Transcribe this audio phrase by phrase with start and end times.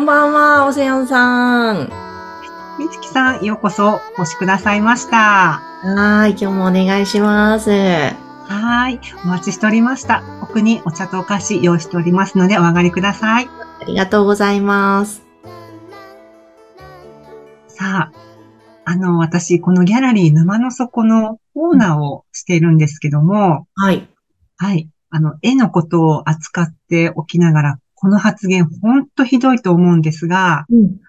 [0.00, 1.90] こんばんは、オセアンさん。
[2.78, 5.60] みつきさん、ようこそお越しくださいました。
[5.82, 7.68] はい、今日もお願いします。
[7.70, 8.98] はい。
[9.22, 10.22] お待ちしておりました。
[10.40, 13.48] 奥にお茶とお菓子用意しておりますので、お上がりください。
[13.82, 15.22] ありがとうございます。
[17.68, 18.12] さあ、
[18.86, 24.08] あの、私、このギャラリー沼の底のオーナーをしているんですけども、はい。
[24.56, 24.88] はい。
[25.10, 31.00] あの、絵のことを扱っておきながら、この発言、ほんとひどいと思うんですが、うん。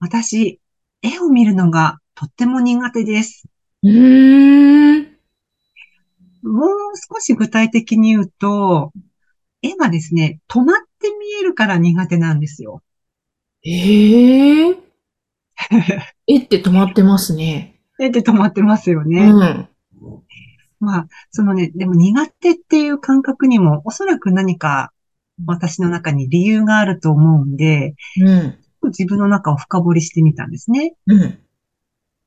[0.00, 0.60] 私、
[1.00, 3.44] 絵を見るのがとっても苦手です。
[3.84, 5.02] うーん。
[6.42, 6.70] もう
[7.14, 8.92] 少し具体的に言うと、
[9.62, 12.82] 絵はですね、止まって見えるから苦手なんですよ。
[13.64, 14.76] ええ
[16.26, 17.80] 絵って止まってますね。
[18.00, 19.30] 絵で止まってますようね。
[19.30, 19.68] ん。
[20.80, 24.90] まあ、そのね、でも苦手っていう感覚にもおそらく何か
[25.46, 28.58] 私の中に理由があると思うんで、うん。
[28.88, 30.94] 自分の中を深掘りしてみたんですね。
[31.06, 31.38] うん。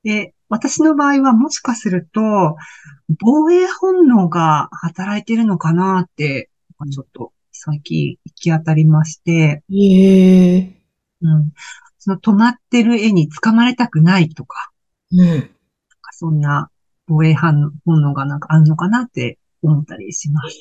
[0.03, 2.21] で、私の場合はもしかすると、
[3.19, 6.49] 防衛本能が働いているのかなって、
[6.91, 10.73] ちょっと最近行き当たりまして、ええ
[11.21, 11.53] うん、
[11.97, 14.71] その止まってる絵に掴まれたくないとか、
[15.11, 15.19] うん。
[15.19, 15.47] なんか
[16.11, 16.69] そんな
[17.07, 20.57] 防衛反本能がなんかあるのかなって思ったりします。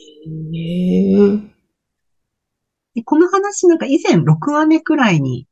[0.55, 1.56] ええ
[2.97, 5.47] でこの話なんか以前6話目くらいに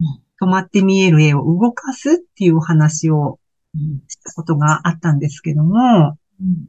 [0.00, 3.38] うん止まって見える絵を動かすっていうお話を
[3.74, 4.02] うん。
[4.08, 6.68] したことがあったんですけども、うん。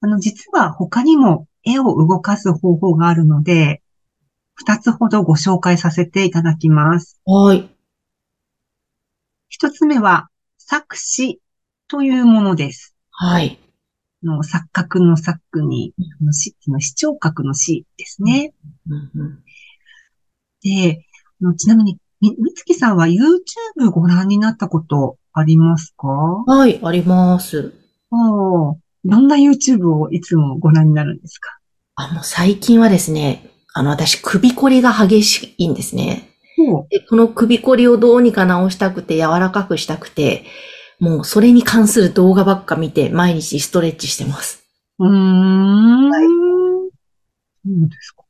[0.00, 3.82] あの、実は他にも絵を動かす方法があるので、
[4.54, 7.20] 二つほどご紹介させていただきます。
[7.24, 7.68] はい。
[9.48, 11.40] 一つ目は、作詞
[11.88, 12.94] というものです。
[13.10, 13.58] はい。
[14.24, 18.54] あの錯覚の作に、あの視の視聴覚の視ですね。
[18.88, 19.38] うんうん。
[20.62, 21.04] で、
[21.42, 26.08] あのちなみに、み、みつきさんは YouTube ご覧になったことありますか？
[26.08, 27.74] はい、あります。
[28.10, 28.76] おー
[29.06, 31.58] どんな YouTube をいつもご覧になるんですか？
[31.96, 36.30] あ、もう最近はですね、あの、私、首こりが激しいんですね。
[36.58, 40.44] おで、この首こりをどうにか直したくて、柔らかくしたくて、
[41.04, 44.64] もうそれに関する動画ばっか見て、毎日ストレッチしてます。
[44.98, 46.10] うーん。
[46.10, 46.90] そ
[47.66, 48.24] うですか。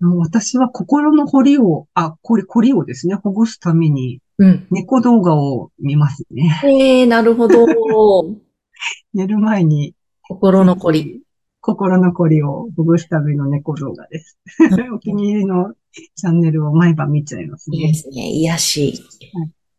[0.00, 4.66] 私は心の彫りを、あ、これ、凝りをですね、ほぐすためにうん。
[4.70, 6.62] 猫動画を見ますね。
[6.64, 7.66] ええなるほど。
[9.12, 11.22] 寝る前に心のこり。
[11.60, 14.38] 心の凝りをほぐすための猫動画です。
[14.94, 15.74] お気に入りの
[16.14, 17.94] チャンネルを毎晩見ちゃいますいいでね。
[17.94, 18.30] すね。
[18.30, 19.02] 癒し。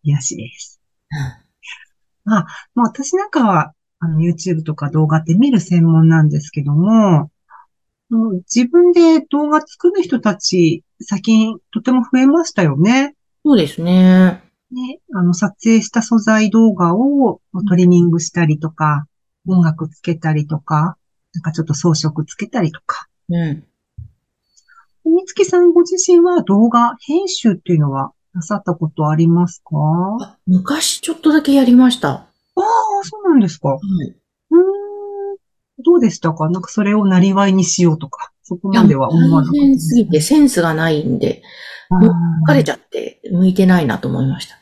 [0.04, 0.80] 癒しです。
[1.12, 1.47] うん
[2.28, 7.32] まあ私なんかは、あの、YouTube とか動画って見る専門なんですけども、
[8.10, 13.16] もう自分で動画作る人たち、最近とても増えましたよね。
[13.44, 14.44] そうですね。
[14.72, 19.08] ね、あの、撮影した素材動画をトリミングしたりとか、
[19.48, 20.98] 音楽つけたりとか、
[21.34, 23.08] なんかちょっと装飾つけたりとか。
[23.30, 23.64] うん。
[25.06, 29.76] みつきさんご自身は動画編集っていうのはなさったことありますか？
[29.76, 32.10] ああ昔ちょっとだけやりました。
[32.12, 32.28] あ、
[33.02, 33.70] そうなんですか。
[33.70, 33.80] はい。
[33.80, 35.38] うーん。
[35.84, 36.48] どうでしたか？
[36.50, 41.42] なんかそれをなりわいにしようとか、そこまでは思わなかった大変すぎてセンスがないんで、
[42.48, 44.56] 疲れちゃって向いてないなと思いました。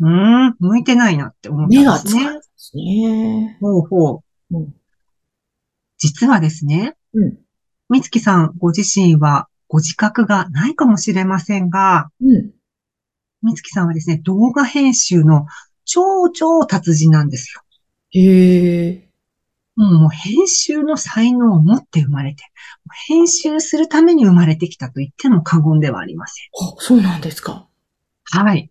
[0.00, 2.22] うーん、向いてないなって思ったん目がですね。
[2.22, 3.58] 疲れますね。
[3.60, 4.56] ほうほう。
[4.56, 4.74] うん。
[5.98, 7.38] 実はですね、うん。
[7.88, 12.50] みつきさんご自身はご自覚がないかもしれませんが、うん。
[13.42, 15.46] みつきさんはですね、動画編集の
[15.84, 17.62] 超超達人なんですよ。
[18.10, 19.08] へえ。
[19.78, 22.44] うんもう編集の才能を持って生まれて、
[23.08, 26.44] 編集するために生まれてきたと言っても過言ではありません。
[26.66, 27.68] あ、そうなんですか。
[28.24, 28.70] はい。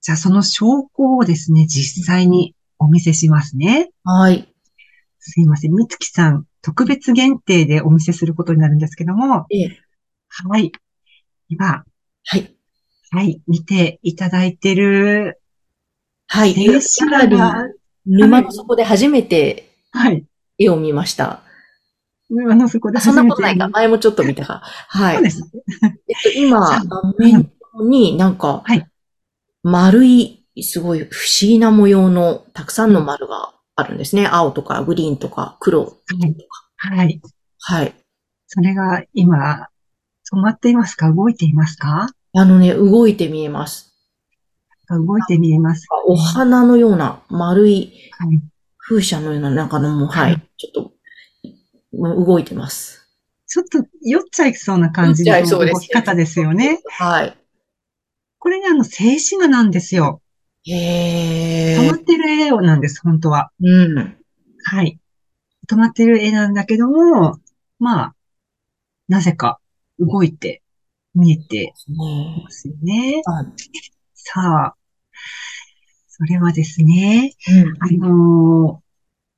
[0.00, 3.90] じゃあその証拠をですね、実際にお見せしますね。
[4.04, 4.48] はい。
[5.18, 5.74] すいません。
[5.74, 9.78] みつきさん、特別限定でお見せすることになるんですけども、ええ。
[10.28, 10.72] はい。
[11.48, 11.84] 今、
[12.24, 12.56] はい。
[13.10, 15.40] はい、見ていただいてる、
[16.28, 16.54] はい。
[16.54, 17.68] 静ギャラ
[18.06, 20.24] 沼の底で初めてはい。
[20.58, 21.42] 絵を見ました。
[22.28, 23.68] 沼の底でそんな初めてことないか。
[23.68, 24.62] 前もちょっと見たか。
[24.64, 25.14] はい。
[25.16, 25.50] そうです。
[26.08, 26.82] えっと、今、
[27.18, 27.50] 面
[27.88, 28.86] になんかはい、
[29.64, 34.28] 丸い、すごい不思議な模様のたくさんの丸があるんですね。
[34.28, 36.04] 青とかグリーンとか黒とか。
[36.76, 37.20] はい。
[37.58, 37.94] はい。
[38.46, 39.68] それが今、
[40.32, 41.10] 止まっていますか？
[41.10, 42.08] 動いていますか？
[42.32, 43.92] あのね、動いて見えます。
[44.88, 45.86] 動いて見えます。
[46.06, 48.40] お花のような丸いはい。
[48.78, 50.92] 風車のような中のもう、はい、ちょっと、
[51.92, 53.08] 動いてます。
[53.46, 56.80] ちょっと酔っちゃいそうな感じの動き方ですよね。
[56.88, 57.36] はい。
[58.38, 60.22] これね、あの、静止画なんですよ。
[60.66, 63.50] へー止まってる絵なんです、本当は。
[63.60, 64.16] うん。
[64.64, 64.98] はい。
[65.68, 67.38] 止まってる絵なんだけども、
[67.78, 68.14] まあ、
[69.08, 69.60] なぜか
[69.98, 70.59] 動いて
[71.14, 73.22] 見えてねますよね。
[73.26, 73.44] あ
[74.14, 74.74] さあ、
[76.08, 78.04] それはですね、うん。
[78.04, 78.90] あのー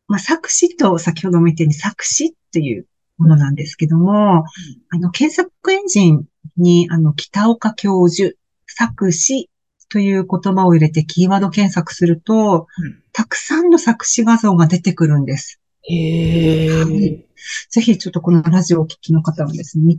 [0.09, 2.87] まあ、作詞と先ほども言ったように作詞っていう
[3.17, 4.45] ものなんですけども、
[4.91, 6.25] あの、検索エンジン
[6.57, 8.37] に、あの、北岡教授、
[8.67, 9.49] 作詞
[9.89, 15.61] という言葉を入れてキーワード検索すると、うんたくさんの作詞画像が出てくるんです。
[15.83, 17.23] へー
[17.69, 19.99] ぜひちょっとこのラジオをお聞きの方はですね、見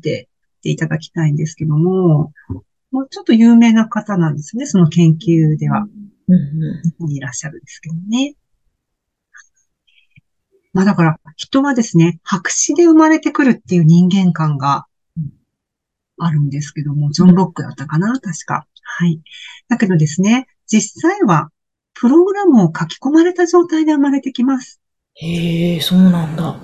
[0.63, 2.31] ていただきたいんですけども、
[2.91, 5.81] もうちょっと有名な方なんですね、その研究では。
[5.81, 8.35] うんう日本にいらっしゃるんですけどね。
[10.71, 14.87] まあだから、人はですね、白紙で生まれてくるっていう人間観が
[16.17, 18.65] あるんですけども、ジョン・ロックだったかな確か。
[18.81, 19.21] はい。
[19.67, 21.49] だけどですね、実際は、
[21.93, 24.81] プログラムを書き込まれた状態で生まれてきます。
[25.21, 25.25] ん。
[25.25, 26.59] へえ、そうなんだ。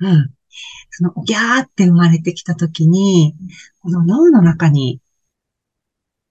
[0.00, 0.30] うん。
[0.90, 3.34] その、ギャーって生まれてきたときに、
[3.80, 5.00] この脳の中に、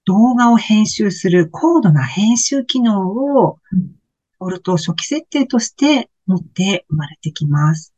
[0.06, 3.92] 動画を編集する高度な編集機能をうん、
[4.40, 7.94] オルト初期設定として持って生まれてきます。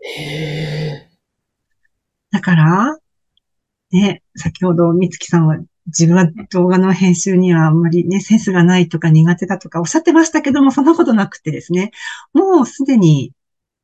[0.00, 1.10] へえ。
[2.30, 2.98] だから、
[3.90, 11.90] ね、先ほど美月さんは自分は動画の編集にはあんまりね、センスがないとか苦手だとかおっしゃってましたけども、そんなことなくてですね、
[12.32, 13.32] もうすでに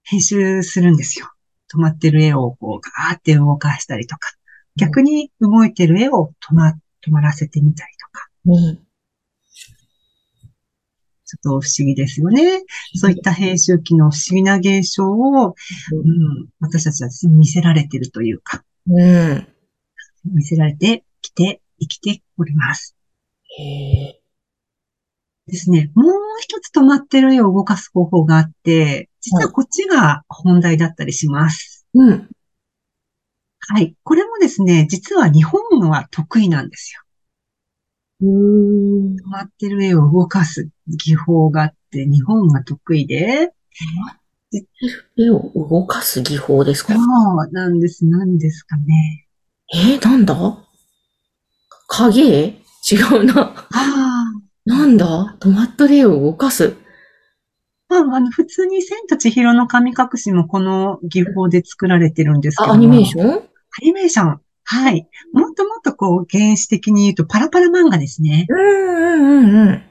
[0.04, 1.30] 編集するんですよ。
[1.72, 4.30] 止まってる絵をこうガーって動かしたりとか、
[4.76, 6.70] 逆に動いてる絵を止ま、
[7.06, 8.88] 止まらせてみたりとか、うん。
[11.24, 12.64] ちょっと不思議ですよね。
[12.94, 19.46] そういった編集機の不思議な現象を、うん、私たちは見せられているというか、うん。
[20.24, 22.96] 見せられてきて、生きております。
[23.58, 24.20] へえ。
[25.48, 25.90] ですね。
[25.94, 31.86] もう一つ止まってる絵を動かす方法があって、実はこっちが本題だったりします。
[31.94, 32.28] うん。
[33.60, 33.94] はい。
[34.02, 35.60] これもですね、実は日本
[35.90, 37.02] は得意なんですよ。
[38.20, 39.16] うん。
[39.16, 43.52] 止まってる絵を動かす技法があって、日本が得意で、
[45.18, 46.94] 絵を動かす技法ですか？
[46.94, 48.06] そうなんです。
[48.06, 49.26] 何ですかね。
[49.74, 50.34] えー、なんだ？
[51.88, 52.22] 影？
[52.22, 53.42] 絵違うな。
[53.42, 54.24] ああ。
[54.64, 55.36] なんだ？
[55.40, 56.74] 止まった絵を動かす。
[57.88, 62.72] まあ、あの、普通に千と千尋の神隠しもこの技法で作られてるんですけど。
[62.72, 63.30] アニメーション？
[63.30, 63.40] ア
[63.82, 64.40] ニメーション。
[64.64, 65.08] はい。
[65.32, 68.46] もっともっとこう、原始的に言うとパラパラ漫画ですね。
[68.48, 69.82] うんうんうんうん。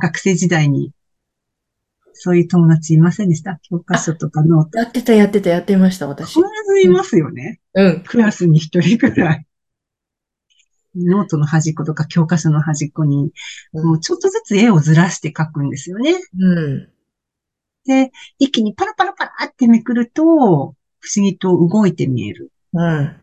[0.00, 0.92] 学生時代に。
[2.12, 3.58] そういう友達いませんでした？
[3.62, 4.78] 教科書とかノート。
[4.78, 6.42] やってたやってたやってました、私必。
[6.66, 7.60] ずいますよね。
[7.72, 8.04] うん。
[8.06, 9.46] クラスに一人くらい。
[10.96, 13.30] ノートの端っことか教科書の端っこに、
[13.72, 16.14] うんもうちょっとずつ絵をずらして描くんですよね。
[16.38, 16.88] うん。
[17.86, 22.52] で、一気にパラパラパラってめくると、不思議と動いて見える。
[22.72, 22.80] うん。
[22.80, 23.22] あ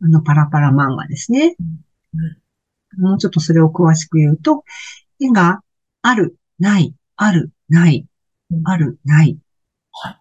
[0.00, 1.56] のパラパラ漫画ですね。
[2.98, 4.64] もうちょっとそれを詳しく言うと、
[5.20, 5.62] 絵が
[6.02, 8.06] ある、ない、ある、ない、
[8.50, 9.38] うんある、ない。
[9.92, 10.16] はい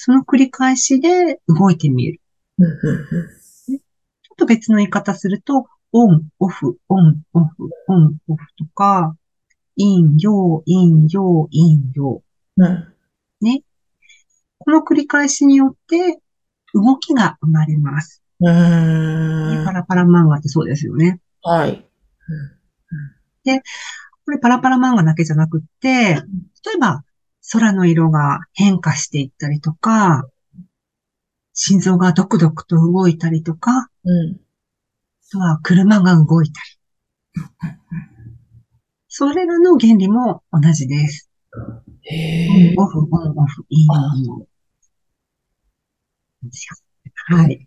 [0.00, 2.20] その繰り返しで動いて見える。
[2.58, 3.37] うんうんちょっ
[4.38, 9.16] と別の言い方すると、オン、オフ、オン、オフ、オン、オフとか、
[9.76, 9.86] 陰
[10.18, 12.22] 陽、陰陽、陰陽。
[12.56, 12.66] うん。
[13.40, 13.62] うん。
[14.58, 16.20] この繰り返しによって、
[16.74, 18.22] 動きが生まれます。
[18.40, 19.64] うーん。
[19.64, 21.20] パラパラ漫画ってそうですよね。
[21.42, 21.84] はい。
[24.24, 26.22] これパラパラ漫画だけじゃなくって、例
[26.76, 27.02] えば
[27.50, 30.28] 空の色が変化していったりとか、
[31.60, 34.36] 心臓がドクドクと動いたりとか、うん。
[34.36, 34.36] あ
[35.32, 36.78] とは車が動いたり。
[39.08, 41.28] それらの原理も同じです。
[42.02, 43.88] へオン、オフ、オン、オフ、イン、
[44.18, 44.46] イン。
[47.26, 47.66] はい。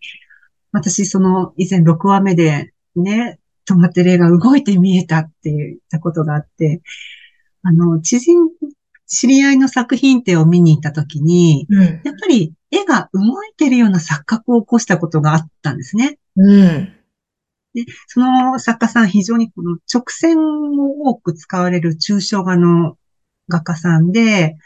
[0.72, 6.82] 私、その、以前6話目で、ね、止まってる絵が動いて見えたって言ったことがあって、
[7.62, 8.38] あの、知人、
[9.06, 11.82] 知り合いの作品展を見に行ったときに、うん。
[11.82, 16.18] やっぱり絵が動いてるような錯覚を起こしたことがあったんですね。
[16.38, 16.94] うん。
[17.74, 22.98] で、その作家さん非常にこの直線を多く使われる抽象画の
[23.48, 24.58] 画家さんで、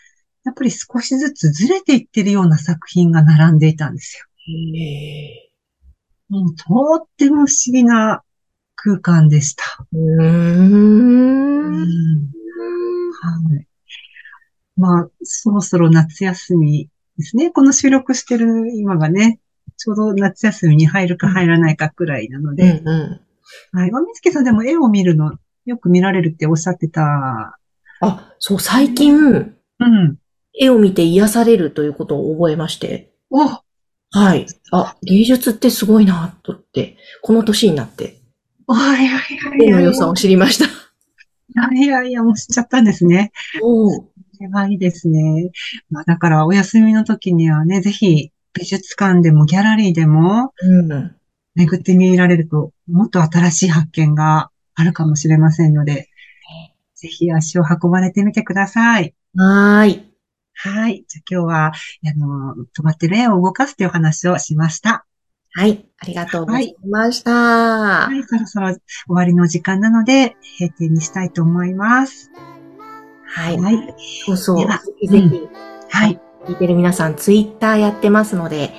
[0.43, 4.25] やっぱり少しずつずれていってるような作品が並んでいたんですよ。
[4.47, 5.49] へ
[6.29, 6.63] もうと
[7.03, 8.21] っても不思議な
[8.75, 9.63] 空間でした。
[9.93, 11.85] ーうん
[13.21, 13.67] はい。
[14.77, 17.51] まあ、そろそろ夏休みですね。
[17.51, 19.39] この収録してる今がね、
[19.77, 23.21] ちょうど夏休みに入るか入らないかくらいなのうで、んう
[23.73, 23.77] ん。
[23.77, 23.91] はい。
[23.93, 27.59] おみつけさんでも絵を見るのよく見られるっておっしゃってた。
[28.01, 30.17] あ、そう、最近、うん。
[30.57, 33.11] 絵を見て癒されるということを覚えまして。
[33.29, 34.45] おはい。
[34.71, 38.21] あ、芸術ってすごいな、とって、この年になって、
[38.67, 39.85] はいはいはい絵のはい。
[39.85, 40.65] 良さを知りました。
[40.65, 43.31] いやいやいや、もう知っちゃったんですね。
[43.61, 45.51] おーこれはいいですね。
[45.89, 51.15] まあだからお休みの時にはね、ぜひ美術館でもギャラリーでもうん。
[51.55, 56.09] 巡ってみられると、もっと新しい発見があるかもしれませんので、
[56.95, 59.13] ぜひ足を運ばれてみてください。
[59.35, 60.15] はーい。
[60.53, 61.05] はい。
[61.07, 61.73] じゃあ今日は、あ
[62.17, 65.05] の、止まってる絵を動かすというお話をしました。
[65.53, 65.85] はい。
[65.99, 67.31] ありがとうございました。
[67.31, 68.23] はい。
[68.23, 72.31] そろそろ終わりの時間なので、閉店にしたいと思います。
[73.35, 73.57] はい。
[73.59, 73.95] はい。
[74.25, 74.59] そうそう。
[74.59, 75.41] ではぜひぜひ、
[75.89, 76.19] はい。
[76.47, 78.71] 聞いてる皆さん、ツイッターやってますので、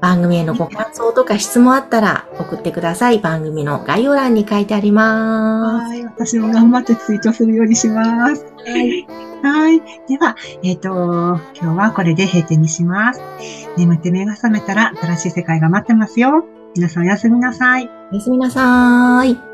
[0.00, 3.18] 番組へのご感想とか質問あったら送ってください。
[3.18, 6.04] 番組の概要欄に書いてありまはい。
[6.04, 8.44] 私も頑張ってツイートするようにします。
[8.44, 8.46] す。
[8.70, 9.06] はい。
[9.42, 9.80] はい。
[10.08, 10.88] では、えっ、と、
[11.60, 13.20] 今日はこれで閉店にします。
[13.76, 16.44] 眠って目が覚めたら新しい世界が待ってますよ。
[16.76, 17.90] 皆さんおやすみなさい。
[18.12, 19.51] おやすみなさーい。